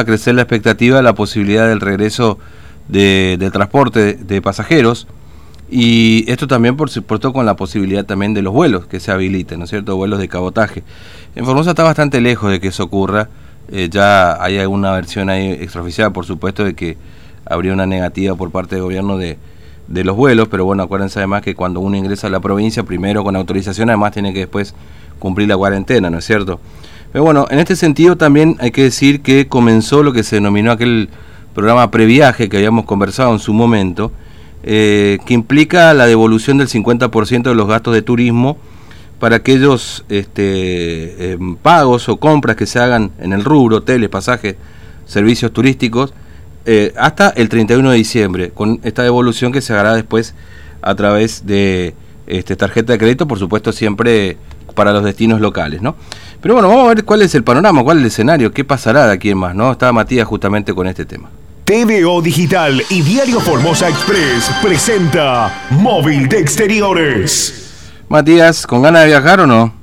[0.00, 2.38] a crecer la expectativa de la posibilidad del regreso
[2.88, 5.06] de, del transporte de pasajeros
[5.70, 9.60] y esto también, por supuesto, con la posibilidad también de los vuelos que se habiliten,
[9.60, 9.96] ¿no es cierto?
[9.96, 10.82] Vuelos de cabotaje.
[11.36, 13.28] En Formosa está bastante lejos de que eso ocurra.
[13.70, 16.96] Eh, ya hay alguna versión ahí extraoficial, por supuesto, de que
[17.46, 19.38] habría una negativa por parte del gobierno de,
[19.86, 23.22] de los vuelos, pero bueno, acuérdense además que cuando uno ingresa a la provincia, primero
[23.22, 24.74] con autorización, además tiene que después
[25.20, 26.58] cumplir la cuarentena, ¿no es cierto?
[27.12, 30.70] Pero bueno, en este sentido también hay que decir que comenzó lo que se denominó
[30.70, 31.08] aquel
[31.54, 34.12] programa previaje que habíamos conversado en su momento,
[34.62, 38.58] eh, que implica la devolución del 50% de los gastos de turismo
[39.18, 44.56] para aquellos este, em, pagos o compras que se hagan en el rubro, hoteles, pasajes,
[45.04, 46.14] servicios turísticos,
[46.64, 50.34] eh, hasta el 31 de diciembre, con esta devolución que se hará después
[50.80, 51.94] a través de
[52.26, 54.36] este, tarjeta de crédito, por supuesto siempre
[54.74, 55.96] para los destinos locales, ¿no?
[56.42, 59.06] Pero bueno, vamos a ver cuál es el panorama, cuál es el escenario, qué pasará
[59.06, 59.72] de aquí en más, ¿no?
[59.72, 61.30] Estaba Matías justamente con este tema.
[61.66, 68.02] TVO Digital y Diario Formosa Express presenta Móvil de Exteriores.
[68.08, 69.74] Matías, ¿con ganas de viajar o no?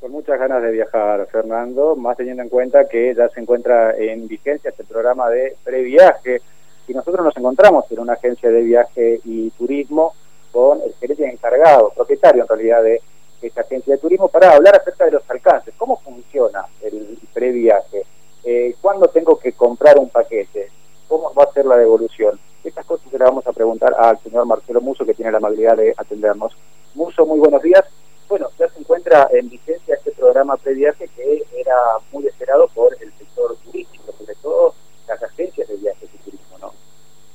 [0.00, 4.26] Con muchas ganas de viajar, Fernando, más teniendo en cuenta que ya se encuentra en
[4.26, 6.40] vigencia este programa de previaje
[6.88, 10.14] y nosotros nos encontramos en una agencia de viaje y turismo
[10.50, 13.02] con el gerente encargado, propietario en realidad de
[13.42, 18.04] esta agencia de turismo, para hablar acerca de los alcances, cómo funciona el previaje,
[18.44, 20.70] eh, cuándo tengo que comprar un paquete,
[21.08, 22.38] cómo va a ser la devolución.
[22.62, 25.76] Estas cosas se las vamos a preguntar al señor Marcelo Muso, que tiene la amabilidad
[25.76, 26.56] de atendernos.
[26.94, 27.84] Muso, muy buenos días.
[28.28, 31.76] Bueno, ya se encuentra en vigencia este programa previaje que era
[32.12, 34.74] muy esperado por el sector turístico, sobre todo
[35.08, 36.72] las agencias de viajes y turismo, ¿no?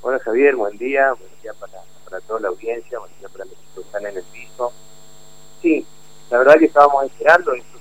[0.01, 3.55] Bueno, Javier, buen día, buen día para, para toda la audiencia, buen día para los
[3.73, 4.71] que están en el piso.
[5.61, 5.85] Sí,
[6.29, 7.79] la verdad que estábamos esperando, esto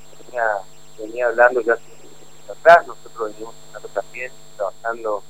[0.99, 1.83] venía, hablando ya hace
[2.51, 3.55] atrás, nosotros venimos
[3.93, 5.23] también trabajando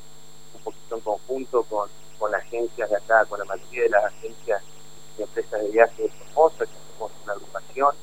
[0.62, 4.62] poquito en conjunto con, con agencias de acá, con la mayoría de las agencias
[5.16, 7.94] de empresas de viaje de Formosa, que somos una agrupación,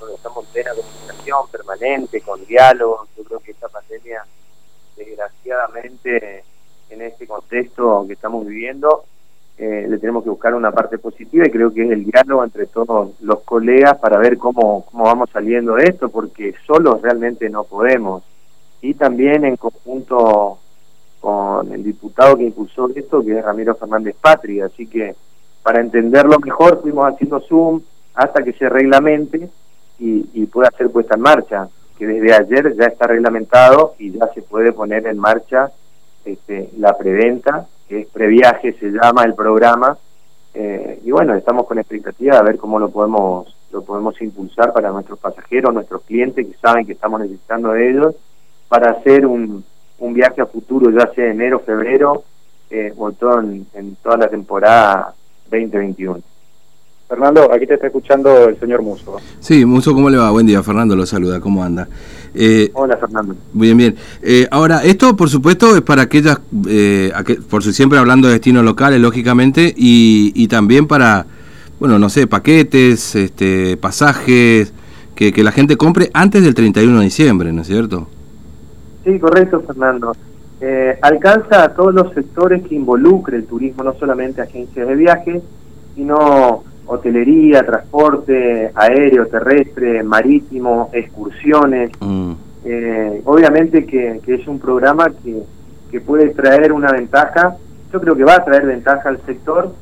[0.00, 3.06] donde estamos en plena comunicación permanente, con diálogo.
[3.16, 4.26] Yo creo que esta pandemia,
[4.96, 6.44] desgraciadamente,
[6.90, 9.04] en este contexto que estamos viviendo,
[9.58, 12.66] eh, le tenemos que buscar una parte positiva y creo que es el diálogo entre
[12.66, 17.64] todos los colegas para ver cómo, cómo vamos saliendo de esto, porque solos realmente no
[17.64, 18.22] podemos.
[18.80, 20.58] Y también en conjunto
[21.20, 25.14] con el diputado que impulsó esto, que es Ramiro Fernández Patri, así que
[25.62, 27.80] para entenderlo mejor fuimos haciendo Zoom
[28.14, 29.48] hasta que se reglamente
[29.98, 34.26] y, y pueda ser puesta en marcha, que desde ayer ya está reglamentado y ya
[34.34, 35.70] se puede poner en marcha
[36.24, 39.98] este, la preventa, que es previaje, se llama el programa,
[40.54, 44.90] eh, y bueno, estamos con expectativa de ver cómo lo podemos lo podemos impulsar para
[44.90, 48.14] nuestros pasajeros, nuestros clientes que saben que estamos necesitando de ellos,
[48.68, 49.62] para hacer un,
[49.98, 52.24] un viaje a futuro, ya sea enero, febrero,
[52.70, 55.14] eh, o todo en, toda la temporada
[55.50, 56.20] 2021.
[57.08, 59.18] Fernando, aquí te está escuchando el señor Muso.
[59.38, 60.30] Sí, Muso, ¿cómo le va?
[60.30, 61.86] Buen día, Fernando lo saluda, ¿cómo anda?
[62.34, 63.36] Eh, Hola, Fernando.
[63.52, 63.96] Bien, bien.
[64.22, 67.12] Eh, ahora, esto, por supuesto, es para aquellas, eh,
[67.48, 71.26] por siempre hablando de destinos locales, lógicamente, y, y también para,
[71.78, 74.72] bueno, no sé, paquetes, este, pasajes,
[75.14, 78.08] que, que la gente compre antes del 31 de diciembre, ¿no es cierto?
[79.04, 80.14] Sí, correcto, Fernando.
[80.60, 85.42] Eh, alcanza a todos los sectores que involucre el turismo, no solamente agencias de viaje,
[85.96, 91.90] sino hotelería, transporte aéreo, terrestre, marítimo, excursiones.
[92.00, 92.32] Mm.
[92.64, 95.42] Eh, obviamente que, es un programa que,
[95.90, 97.56] que puede traer una ventaja,
[97.92, 99.72] yo creo que va a traer ventaja al sector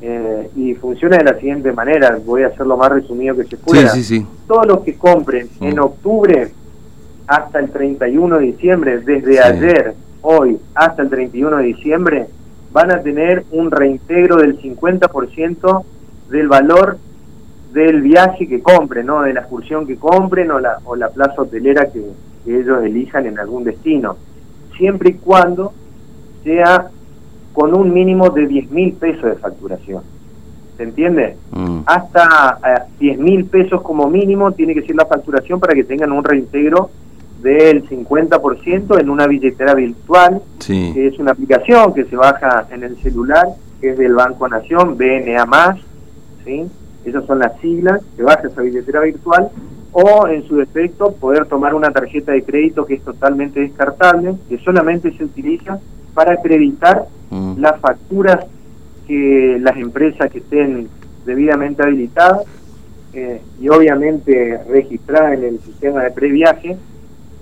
[0.00, 3.56] eh, y funciona de la siguiente manera, voy a hacer lo más resumido que se
[3.56, 3.90] pueda.
[3.90, 4.26] Sí, sí, sí.
[4.46, 5.82] Todos los que compren en mm.
[5.82, 6.52] octubre
[7.26, 12.26] hasta el 31 de diciembre, desde ayer, hoy, hasta el 31 de diciembre,
[12.72, 15.84] van a tener un reintegro del 50%
[16.30, 16.98] del valor
[17.72, 19.22] del viaje que compren, ¿no?
[19.22, 22.02] de la excursión que compren o la, o la plaza hotelera que,
[22.46, 24.16] ellos elijan en algún destino,
[24.76, 25.74] siempre y cuando
[26.42, 26.88] sea
[27.52, 30.02] con un mínimo de 10 mil pesos de facturación.
[30.78, 31.36] ¿Se entiende?
[31.52, 31.80] Mm.
[31.84, 36.12] Hasta 10 eh, mil pesos como mínimo tiene que ser la facturación para que tengan
[36.12, 36.90] un reintegro
[37.42, 42.96] del 50% en una billetera virtual, que es una aplicación que se baja en el
[43.02, 43.48] celular,
[43.80, 45.76] que es del Banco Nación, BNA+,
[46.44, 46.66] ¿sí?
[47.04, 49.48] esas son las siglas, se baja esa billetera virtual,
[49.92, 54.58] o en su defecto poder tomar una tarjeta de crédito que es totalmente descartable, que
[54.58, 55.80] solamente se utiliza
[56.14, 57.58] para acreditar mm.
[57.58, 58.46] las facturas
[59.06, 60.88] que las empresas que estén
[61.24, 62.42] debidamente habilitadas
[63.12, 66.76] eh, y obviamente registradas en el sistema de previaje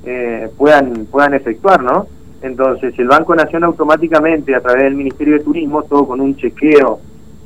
[0.05, 2.07] eh, puedan puedan efectuar, ¿no?
[2.41, 7.01] Entonces, el Banco Nación automáticamente, a través del Ministerio de Turismo, todo con un chequeo,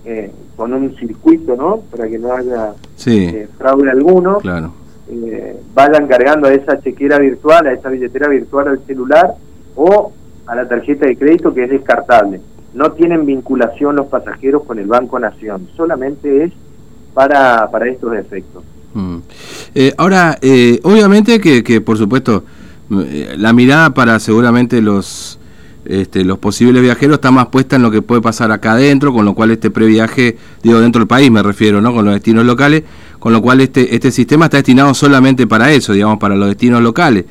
[0.05, 0.31] eh,
[0.63, 1.81] con un circuito, ¿no?
[1.91, 2.75] Para que no haya
[3.07, 4.73] eh, fraude alguno, claro.
[5.11, 9.35] eh, vayan cargando a esa chequera virtual, a esa billetera virtual al celular
[9.75, 10.13] o
[10.47, 12.41] a la tarjeta de crédito que es descartable.
[12.75, 16.53] No tienen vinculación los pasajeros con el Banco Nación, solamente es
[17.13, 18.63] para, para estos efectos.
[18.95, 19.17] Mm.
[19.75, 20.39] Eh, ahora,
[20.85, 22.45] obviamente que, que, por supuesto,
[22.89, 25.41] la mirada para seguramente los
[25.85, 29.25] este, los posibles viajeros está más puesta en lo que puede pasar acá adentro, con
[29.25, 31.93] lo cual este previaje, digo dentro del país me refiero, ¿no?
[31.93, 32.85] con los destinos locales,
[33.19, 36.83] con lo cual este, este sistema está destinado solamente para eso, digamos, para los destinos
[36.83, 37.25] locales,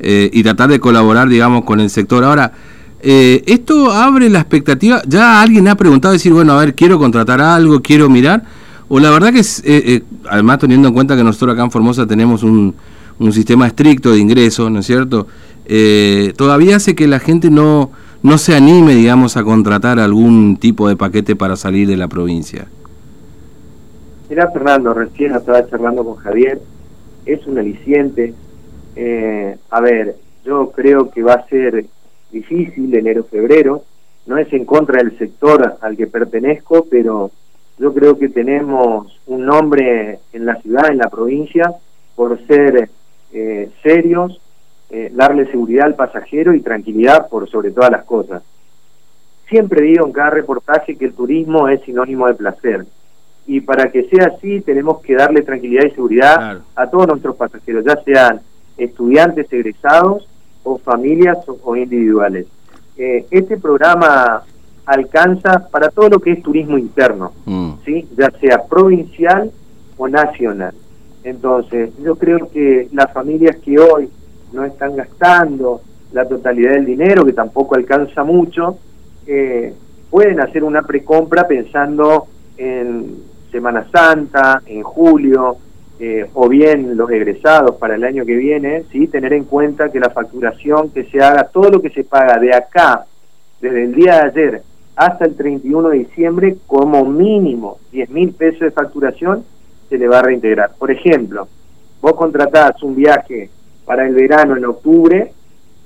[0.00, 2.22] y tratar de colaborar, digamos, con el sector.
[2.22, 2.52] Ahora,
[3.00, 7.80] esto abre la expectativa, ya alguien ha preguntado, decir, bueno, a ver, quiero contratar algo,
[7.80, 8.44] quiero mirar,
[8.88, 11.70] o la verdad que es, eh, eh, además teniendo en cuenta que nosotros acá en
[11.70, 12.74] Formosa tenemos un,
[13.18, 15.26] un sistema estricto de ingresos, ¿no es cierto?
[15.68, 17.90] Eh, todavía hace que la gente no,
[18.22, 22.66] no se anime, digamos, a contratar algún tipo de paquete para salir de la provincia.
[24.28, 26.60] Mira, Fernando, recién estaba charlando con Javier,
[27.24, 28.34] es un aliciente.
[29.70, 31.86] a ver, yo creo que va a ser
[32.30, 33.84] difícil enero-febrero,
[34.26, 37.30] no es en contra del sector al que pertenezco, pero
[37.78, 41.72] yo creo que tenemos un nombre en la ciudad, en la provincia,
[42.14, 42.90] por ser
[43.32, 44.40] eh, serios,
[44.90, 48.42] eh, darle seguridad al pasajero y tranquilidad por sobre todas las cosas.
[49.48, 52.86] Siempre digo en cada reportaje que el turismo es sinónimo de placer.
[53.46, 57.84] Y para que sea así tenemos que darle tranquilidad y seguridad a todos nuestros pasajeros,
[57.84, 58.40] ya sean
[58.76, 60.28] estudiantes egresados
[60.62, 62.46] o familias o, individuales.
[62.96, 64.42] Eh, este programa
[64.86, 67.72] alcanza para todo lo que es turismo interno, mm.
[67.84, 68.08] ¿sí?
[68.16, 69.50] ya sea provincial
[69.98, 70.74] o nacional.
[71.24, 74.08] Entonces, yo creo que las familias que hoy
[74.52, 75.80] no están gastando
[76.12, 78.78] la totalidad del dinero, que tampoco alcanza mucho,
[79.26, 79.74] eh,
[80.10, 83.16] pueden hacer una precompra pensando en
[83.50, 85.56] Semana Santa, en julio,
[86.00, 89.08] eh, o bien los egresados para el año que viene, ¿sí?
[89.08, 92.54] tener en cuenta que la facturación que se haga, todo lo que se paga de
[92.54, 93.04] acá,
[93.60, 94.62] desde el día de ayer
[94.94, 99.44] hasta el 31 de diciembre, como mínimo 10 mil pesos de facturación
[99.88, 100.72] se le va a reintegrar.
[100.78, 101.48] Por ejemplo,
[102.00, 103.50] vos contratás un viaje
[103.88, 105.32] para el verano en octubre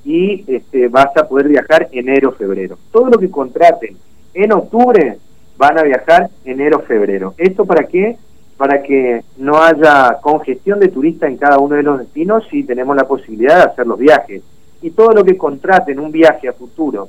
[0.04, 2.76] y este, vas a poder viajar enero, febrero.
[2.90, 3.96] Todo lo que contraten
[4.34, 5.18] en octubre
[5.56, 7.34] van a viajar enero, febrero.
[7.38, 8.16] ¿Esto para qué?
[8.56, 12.96] Para que no haya congestión de turistas en cada uno de los destinos y tenemos
[12.96, 14.42] la posibilidad de hacer los viajes.
[14.82, 17.08] Y todo lo que contraten un viaje a futuro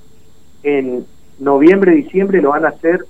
[0.61, 1.07] en
[1.39, 3.03] noviembre, diciembre lo van a hacer,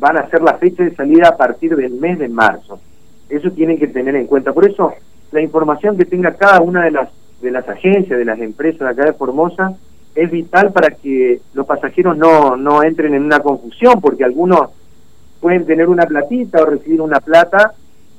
[0.00, 2.80] van a ser la fecha de salida a partir del mes de marzo.
[3.28, 4.52] Eso tienen que tener en cuenta.
[4.52, 4.92] Por eso,
[5.30, 8.88] la información que tenga cada una de las, de las agencias, de las empresas de
[8.88, 9.76] acá de Formosa,
[10.14, 14.70] es vital para que los pasajeros no, no entren en una confusión, porque algunos
[15.40, 17.74] pueden tener una platita o recibir una plata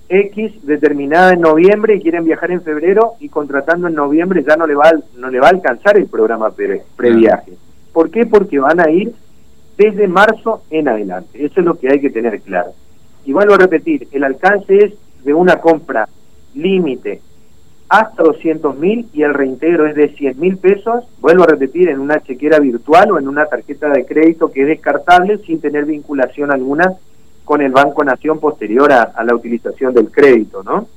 [0.07, 4.65] X determinada en noviembre y quieren viajar en febrero y contratando en noviembre ya no
[4.65, 7.53] le va, no le va a alcanzar el programa pre, previaje.
[7.93, 8.25] ¿Por qué?
[8.25, 9.13] Porque van a ir
[9.77, 11.43] desde marzo en adelante.
[11.43, 12.71] Eso es lo que hay que tener claro.
[13.25, 14.93] Y vuelvo a repetir, el alcance es
[15.23, 16.07] de una compra
[16.55, 17.21] límite
[17.89, 21.99] hasta 200 mil y el reintegro es de 100 mil pesos, vuelvo a repetir, en
[21.99, 26.51] una chequera virtual o en una tarjeta de crédito que es descartable sin tener vinculación
[26.51, 26.93] alguna
[27.43, 30.87] con el Banco Nación posterior a, la utilización del crédito, ¿no?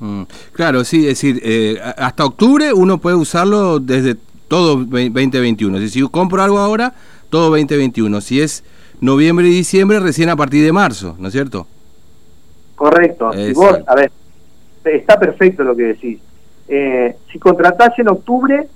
[0.00, 0.22] Mm,
[0.52, 4.16] claro, sí, es decir, eh, hasta octubre uno puede usarlo desde
[4.48, 5.76] todo 2021.
[5.76, 6.94] Es decir, si compro algo ahora,
[7.28, 8.22] todo 2021.
[8.22, 8.64] Si es
[9.00, 11.66] noviembre y diciembre, recién a partir de marzo, ¿no es cierto?
[12.74, 13.30] Correcto.
[13.54, 14.10] vos, a ver,
[14.84, 16.20] está perfecto lo que decís.
[16.68, 18.66] Eh, si contratás en octubre,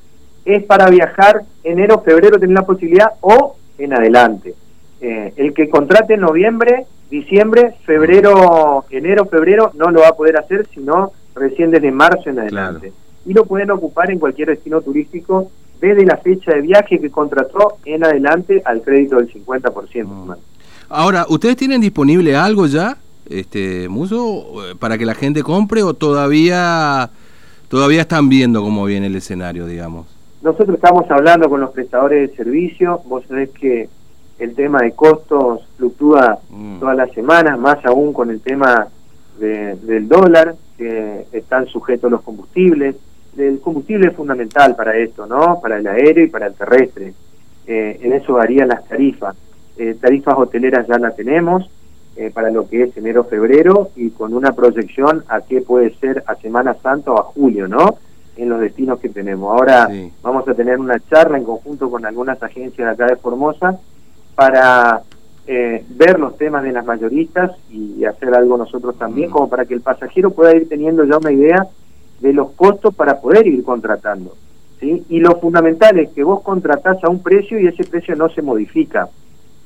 [0.44, 4.54] es para viajar enero, febrero, tener la posibilidad, o en adelante.
[5.00, 10.38] Eh, el que contrate en noviembre, diciembre, febrero, enero, febrero, no lo va a poder
[10.38, 12.92] hacer, sino recién desde marzo en adelante.
[13.26, 17.78] Y lo pueden ocupar en cualquier destino turístico desde la fecha de viaje que contrató
[17.84, 20.06] en adelante al crédito del 50%.
[20.06, 20.32] Mm.
[20.88, 22.96] Ahora, ¿ustedes tienen disponible algo ya,
[23.30, 24.46] este Muso,
[24.78, 27.10] para que la gente compre o todavía
[27.68, 30.06] todavía están viendo cómo viene el escenario, digamos?
[30.42, 33.88] Nosotros estamos hablando con los prestadores de servicio, vos sabés que
[34.38, 36.78] el tema de costos fluctúa mm.
[36.80, 38.88] todas las semanas, más aún con el tema
[39.38, 42.96] del dólar, que están sujetos los combustibles,
[43.36, 45.60] el combustible es fundamental para esto, ¿no?
[45.60, 47.12] Para el aéreo y para el terrestre.
[47.66, 49.36] Eh, en eso varían las tarifas.
[49.76, 51.68] Eh, tarifas hoteleras ya las tenemos
[52.16, 56.34] eh, para lo que es enero-febrero y con una proyección a qué puede ser a
[56.36, 57.98] Semana Santa o a julio, ¿no?
[58.36, 59.50] en los destinos que tenemos.
[59.50, 59.88] Ahora
[60.22, 63.78] vamos a tener una charla en conjunto con algunas agencias de acá de Formosa
[64.34, 65.02] para
[65.46, 69.74] eh, ver los temas de las mayoristas y hacer algo nosotros también, como para que
[69.74, 71.66] el pasajero pueda ir teniendo ya una idea
[72.20, 74.36] de los costos para poder ir contratando.
[74.80, 75.04] ¿sí?
[75.08, 78.42] Y lo fundamental es que vos contratás a un precio y ese precio no se
[78.42, 79.08] modifica.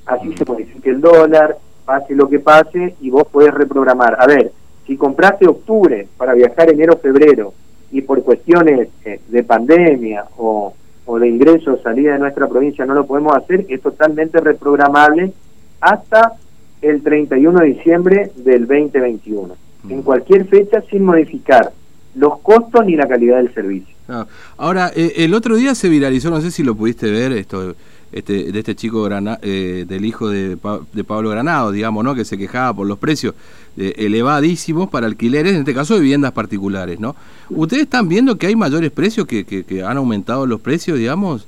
[0.07, 1.57] Así se modifica el dólar,
[1.90, 4.16] pase lo que pase y vos podés reprogramar.
[4.20, 4.52] A ver,
[4.87, 7.52] si compraste octubre para viajar enero, febrero
[7.90, 10.73] y por cuestiones eh, de pandemia o,
[11.04, 15.32] o de ingresos, salida de nuestra provincia no lo podemos hacer, es totalmente reprogramable
[15.80, 16.35] hasta
[16.80, 19.56] el 31 de diciembre del 2021.
[19.88, 20.02] En mm.
[20.02, 21.73] cualquier fecha sin modificar
[22.14, 23.97] los costos ni la calidad del servicio.
[24.09, 24.26] Ah,
[24.59, 27.75] ahora, eh, el otro día se viralizó, no sé si lo pudiste ver, esto
[28.12, 29.09] este, de este chico
[29.43, 30.57] eh, del hijo de,
[30.93, 32.14] de, Pablo Granado, digamos, ¿no?
[32.14, 33.35] que se quejaba por los precios
[33.76, 36.99] eh, elevadísimos para alquileres, en este caso de viviendas particulares.
[37.00, 37.17] ¿no?
[37.49, 41.47] ¿Ustedes están viendo que hay mayores precios, que, que, han aumentado los precios, digamos,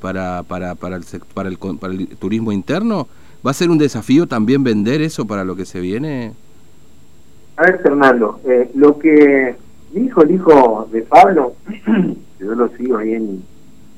[0.00, 1.04] para, para, para, el,
[1.34, 3.08] para, el, para el turismo interno?
[3.44, 6.32] ¿Va a ser un desafío también vender eso para lo que se viene?
[7.56, 9.56] A ver, Fernando, eh, lo que
[9.92, 11.54] dijo el hijo de Pablo,
[12.40, 13.42] yo lo sigo ahí en,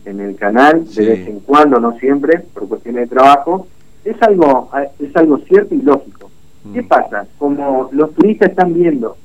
[0.04, 3.66] en el canal de vez en cuando, no siempre, por cuestiones de trabajo,
[4.04, 6.30] es algo, es algo cierto y lógico.
[6.72, 6.88] ¿Qué mm.
[6.88, 7.26] pasa?
[7.38, 9.16] Como los turistas están viendo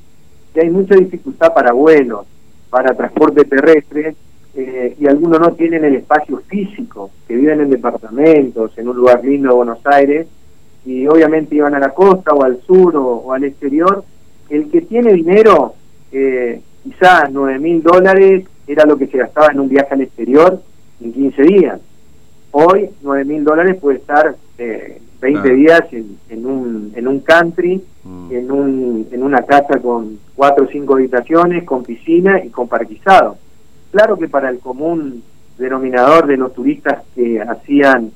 [0.53, 2.25] que hay mucha dificultad para vuelos,
[2.69, 4.15] para transporte terrestre,
[4.55, 9.23] eh, y algunos no tienen el espacio físico, que viven en departamentos, en un lugar
[9.23, 10.27] lindo de Buenos Aires,
[10.85, 14.03] y obviamente iban a la costa o al sur o al exterior,
[14.49, 15.75] el que tiene dinero,
[16.11, 20.61] eh, quizás 9 mil dólares era lo que se gastaba en un viaje al exterior
[21.01, 21.79] en 15 días.
[22.51, 27.83] Hoy 9 mil dólares puede estar eh, 20 días en, en, un, en un country,
[28.03, 28.31] mm.
[28.31, 33.37] en, un, en una casa con 4 o 5 habitaciones, con piscina y con parquizado.
[33.91, 35.23] Claro que para el común
[35.57, 38.11] denominador de los turistas que hacían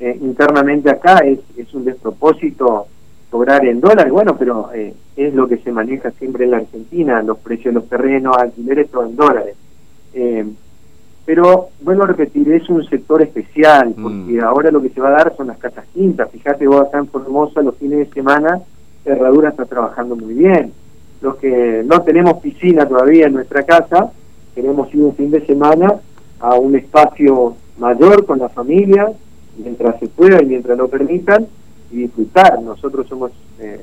[0.00, 2.86] eh, internamente acá es, es un despropósito
[3.30, 7.22] cobrar en dólares, bueno, pero eh, es lo que se maneja siempre en la Argentina,
[7.22, 9.56] los precios de los terrenos, alquileres, todo en dólares.
[10.14, 10.46] Eh,
[11.28, 14.02] pero, bueno, repetir, es un sector especial, mm.
[14.02, 16.30] porque ahora lo que se va a dar son las casas quintas.
[16.30, 18.62] Fíjate vos acá en Formosa los fines de semana,
[19.04, 20.72] Herradura está trabajando muy bien.
[21.20, 24.10] Los que no tenemos piscina todavía en nuestra casa,
[24.54, 25.96] queremos ir un fin de semana
[26.40, 29.12] a un espacio mayor con la familia,
[29.58, 31.46] mientras se pueda y mientras lo permitan,
[31.90, 32.58] y disfrutar.
[32.62, 33.82] Nosotros somos eh,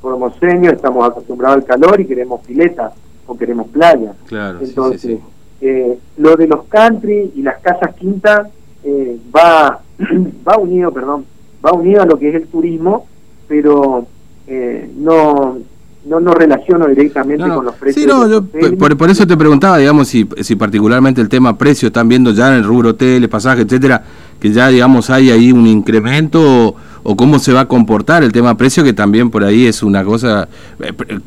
[0.00, 2.94] formoseños, estamos acostumbrados al calor y queremos pileta
[3.26, 4.14] o queremos playa.
[4.28, 5.18] Claro, Entonces,
[5.60, 8.48] Eh, lo de los country y las casas quintas
[8.84, 9.80] eh, va,
[10.48, 11.24] va unido, perdón,
[11.64, 13.06] va unido a lo que es el turismo,
[13.48, 14.06] pero
[14.46, 15.58] eh, no
[16.06, 18.04] no no relaciono directamente con los precios.
[18.04, 18.44] Sí, no, yo,
[18.78, 22.48] por, por, eso te preguntaba, digamos, si, si particularmente el tema precio están viendo ya
[22.48, 24.04] en el rubro hoteles, pasajes, etcétera,
[24.38, 28.56] que ya, digamos, hay ahí un incremento o, cómo se va a comportar el tema
[28.56, 30.48] precio, que también por ahí es una cosa.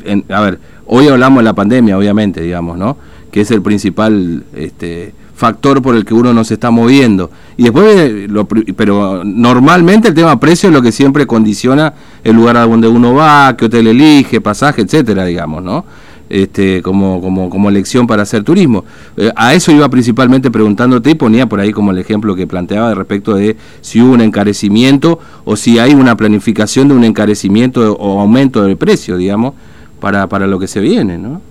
[0.06, 2.98] Eh, a ver, hoy hablamos de la pandemia, obviamente, digamos, ¿no?
[3.32, 7.32] Que es el principal este, factor por el que uno no se está moviendo.
[7.56, 11.94] Y después, lo, pero normalmente el tema precio es lo que siempre condiciona
[12.24, 15.86] el lugar a donde uno va, qué hotel elige, pasaje, etcétera, digamos, ¿no?
[16.30, 18.84] Este, como, como, como elección para hacer turismo.
[19.18, 22.94] Eh, a eso iba principalmente preguntándote y ponía por ahí como el ejemplo que planteaba
[22.94, 28.20] respecto de si hubo un encarecimiento o si hay una planificación de un encarecimiento o
[28.20, 29.54] aumento del precio, digamos,
[30.02, 31.42] para, para lo que se viene, ¿no?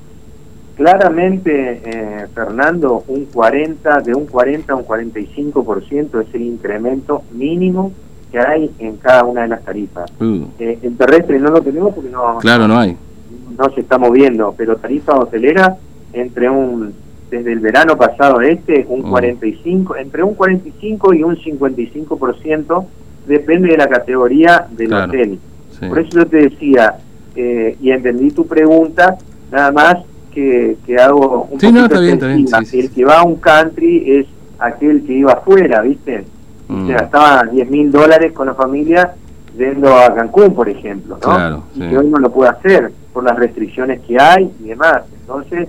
[0.78, 7.90] Claramente, eh, Fernando, un 40, de un 40 a un 45% es el incremento mínimo
[8.30, 10.08] que hay en cada una de las tarifas.
[10.20, 10.44] Uh.
[10.61, 12.97] Eh, en terrestre no lo tenemos porque no, claro, no hay.
[13.58, 15.76] No se está moviendo, pero tarifa hotelera
[16.12, 16.94] entre un
[17.28, 19.97] desde el verano pasado este un 45, uh.
[19.97, 22.87] entre un 45 y un 55%
[23.26, 25.40] depende de la categoría del hotel.
[25.88, 26.99] Por eso yo te decía
[27.35, 29.18] eh, y entendí tu pregunta,
[29.50, 29.97] nada más
[30.87, 32.47] que, hago un sí, no, está bien, está bien.
[32.73, 34.26] el que va a un country es
[34.59, 36.25] aquel que iba afuera, ¿viste?
[36.68, 36.87] Mm.
[36.87, 39.14] Se gastaba 10 mil dólares con la familia
[39.57, 41.64] yendo a Cancún, por ejemplo, ¿no?
[41.75, 45.02] y que hoy no lo puede hacer por las restricciones que hay y demás.
[45.21, 45.68] Entonces,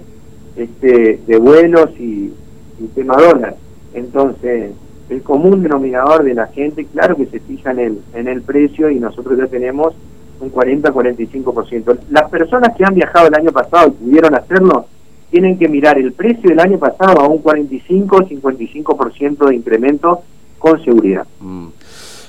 [0.56, 2.34] este de vuelos y,
[2.80, 3.56] y tema dólar.
[3.94, 4.72] Entonces,
[5.10, 8.90] el común denominador de la gente, claro que se fija en el, en el precio
[8.92, 9.96] y nosotros ya tenemos
[10.40, 12.00] un 40-45%.
[12.10, 14.88] Las personas que han viajado el año pasado y pudieron hacerlo,
[15.32, 20.22] tienen que mirar el precio del año pasado a un 45-55% de incremento
[20.58, 21.26] con seguridad.
[21.40, 21.68] Mm.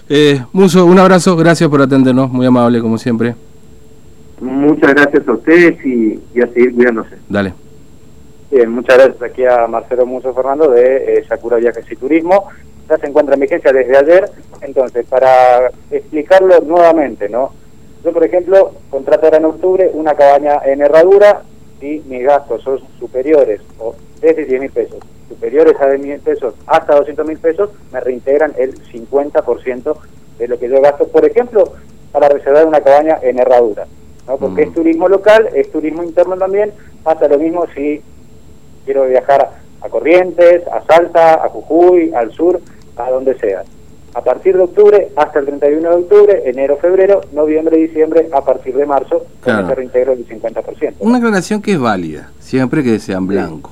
[0.09, 3.35] Eh, Muso, un abrazo, gracias por atendernos, muy amable como siempre.
[4.40, 7.17] Muchas gracias a ustedes y, y a seguir cuidándose.
[7.29, 7.55] Dale.
[8.50, 12.49] Bien, muchas gracias aquí a Marcelo Muso Fernando de eh, Sakura Viajes y Turismo.
[12.88, 14.29] Ya se encuentra en vigencia desde ayer,
[14.62, 17.52] entonces, para explicarlo nuevamente, ¿no?
[18.04, 21.42] Yo, por ejemplo, contrato ahora en octubre una cabaña en herradura
[21.80, 26.54] y mis gastos son superiores, o desde 10 mil pesos, superiores a 10 mil pesos
[26.66, 29.97] hasta 200 mil pesos, me reintegran el 50%
[30.38, 31.73] de lo que yo gasto, por ejemplo,
[32.12, 33.87] para reservar una cabaña en herradura.
[34.26, 34.37] ¿no?
[34.37, 34.69] Porque Mm.
[34.69, 38.02] es turismo local, es turismo interno también, pasa lo mismo si
[38.85, 39.50] quiero viajar
[39.83, 42.61] a Corrientes, a Salta, a Jujuy, al sur,
[42.97, 43.62] a donde sea.
[44.14, 48.75] A partir de octubre hasta el 31 de octubre, enero, febrero, noviembre, diciembre, a partir
[48.75, 49.67] de marzo, con Claro.
[49.67, 50.95] ese reintegro del 50%.
[50.99, 53.71] Una aclaración que es válida, siempre que sean blanco.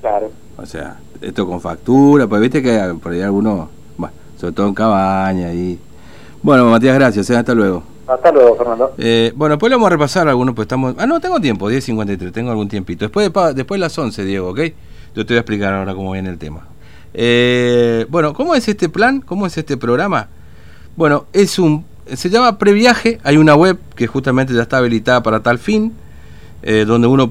[0.00, 0.30] Claro.
[0.56, 4.68] O sea, esto con factura, pues viste que hay- por ahí algunos, bueno, sobre todo
[4.68, 5.78] en cabaña y...
[6.42, 7.82] Bueno, Matías, gracias, eh, hasta luego.
[8.06, 8.92] Hasta luego, Fernando.
[8.98, 10.94] Eh, bueno, después le vamos a repasar algunos, pues estamos...
[10.98, 13.04] Ah, no, tengo tiempo, 10.53, tengo algún tiempito.
[13.04, 14.60] Después de, después de las 11, Diego, ¿ok?
[15.14, 16.66] Yo te voy a explicar ahora cómo viene el tema.
[17.14, 19.20] Eh, bueno, ¿cómo es este plan?
[19.20, 20.28] ¿Cómo es este programa?
[20.96, 21.84] Bueno, es un...
[22.06, 25.92] Se llama Previaje, hay una web que justamente ya está habilitada para tal fin,
[26.62, 27.30] eh, donde uno